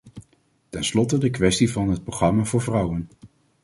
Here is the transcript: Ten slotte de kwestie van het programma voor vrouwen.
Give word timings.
Ten 0.69 0.83
slotte 0.83 1.17
de 1.17 1.29
kwestie 1.29 1.71
van 1.71 1.89
het 1.89 2.03
programma 2.03 2.43
voor 2.45 2.61
vrouwen. 2.61 3.07